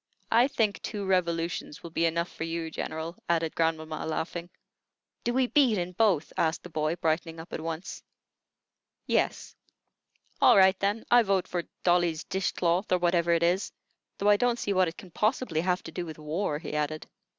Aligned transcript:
"I 0.31 0.47
think 0.47 0.81
two 0.81 1.05
revolutions 1.05 1.83
will 1.83 1.91
be 1.91 2.07
enough 2.07 2.33
for 2.33 2.43
you, 2.43 2.71
General," 2.71 3.15
added 3.29 3.53
grandmamma, 3.53 4.03
laughing. 4.07 4.49
"Do 5.23 5.31
we 5.31 5.45
beat 5.45 5.77
in 5.77 5.91
both?" 5.91 6.33
asked 6.37 6.63
the 6.63 6.71
boy, 6.71 6.95
brightening 6.95 7.39
up 7.39 7.53
at 7.53 7.61
once. 7.61 8.01
"Yes." 9.05 9.55
"All 10.41 10.57
right, 10.57 10.79
then. 10.79 11.05
I 11.11 11.21
vote 11.21 11.47
for 11.47 11.65
'Dolly's 11.83 12.23
Dish 12.23 12.51
cloth,' 12.53 12.91
or 12.91 12.97
whatever 12.97 13.31
it 13.31 13.43
is; 13.43 13.71
though 14.17 14.29
I 14.29 14.37
don't 14.37 14.57
see 14.57 14.73
what 14.73 14.87
it 14.87 14.97
can 14.97 15.11
possibly 15.11 15.61
have 15.61 15.83
to 15.83 15.91
do 15.91 16.03
with 16.07 16.17
war," 16.17 16.57
he 16.57 16.73
added. 16.73 17.05